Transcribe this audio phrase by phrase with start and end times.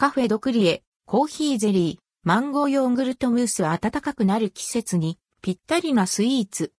[0.00, 6.72] カフェドクリエ、コーヒーゼリー、マンゴーヨーグルトムースは暖かくなる季節にぴったりなスイーツ。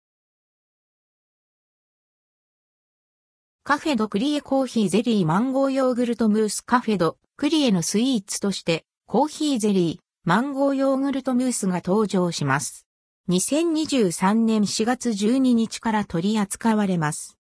[3.65, 12.87] カフェドクリエコーヒーゼリーマンゴーヨーグルトムースカフェドクリエのスイーツとしてコーヒーゼリーマンゴーヨーグルトムースが登場します。
[13.31, 17.37] 2023年4月12日から取り扱われます。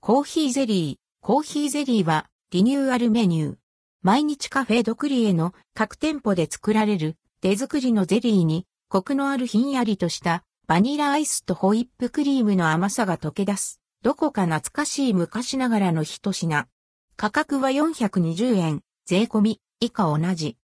[0.00, 3.65] コーヒーゼリー、コーヒーゼリーはリニューアルメニュー。
[4.06, 13.80] 毎日カフェドクリエの各店舗で作られる手作りのゼリーに、コクのあるひんやりとしたバニラアイスとホイップクリームの甘さが溶け出す。
[14.02, 16.68] どこか懐かしい昔ながらの一品。
[17.16, 20.56] 価格は420円、税込み、以下同じ。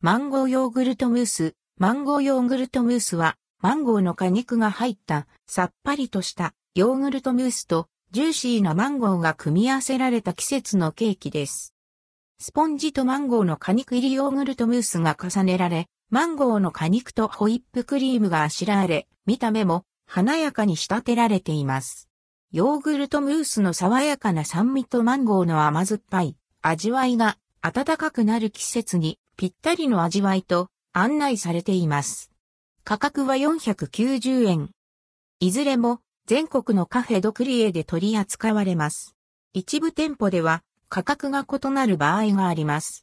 [0.00, 1.54] マンゴーヨーグルトムース。
[1.76, 11.74] マンゴーヨーグルトムースは、マンゴーの果肉が入ったさっぱりとしたヨーグルトムースとジューシーなマンゴーが組み合わせられた季節のケーキです。
[12.42, 22.08] スポンジとマンゴーの果肉入りヨーグルトムースが重ねられ、マンゴーの果肉とホイップクリームがあしらわれ、見た目も華やかに仕立てられています。
[22.50, 32.30] ヨーグルトムースの爽やかな酸味とマンゴーの甘酸っぱい味わいが暖かくなる季節にぴったりの味わいと案内されています。
[32.84, 34.70] 価格は490円。
[35.40, 39.14] いずれも全国のカフェドクリエで取り扱われます。
[39.52, 42.98] 一部店舗では価格が異なる場合があります。